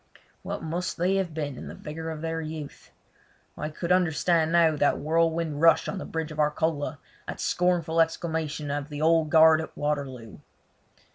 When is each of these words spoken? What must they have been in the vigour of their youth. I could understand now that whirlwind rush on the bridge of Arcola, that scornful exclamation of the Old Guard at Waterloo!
What 0.41 0.63
must 0.63 0.97
they 0.97 1.17
have 1.17 1.31
been 1.31 1.59
in 1.59 1.67
the 1.67 1.75
vigour 1.75 2.09
of 2.09 2.21
their 2.21 2.41
youth. 2.41 2.89
I 3.55 3.69
could 3.69 3.91
understand 3.91 4.51
now 4.51 4.75
that 4.75 4.97
whirlwind 4.97 5.61
rush 5.61 5.87
on 5.87 5.99
the 5.99 6.05
bridge 6.05 6.31
of 6.31 6.39
Arcola, 6.39 6.97
that 7.27 7.39
scornful 7.39 8.01
exclamation 8.01 8.71
of 8.71 8.89
the 8.89 9.03
Old 9.03 9.29
Guard 9.29 9.61
at 9.61 9.77
Waterloo! 9.77 10.39